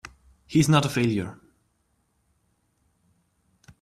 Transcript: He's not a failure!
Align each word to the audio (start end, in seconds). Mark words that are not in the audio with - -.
He's 0.47 0.67
not 0.67 0.83
a 0.83 0.89
failure! 0.89 1.39